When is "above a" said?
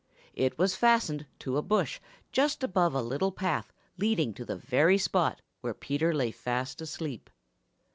2.63-3.03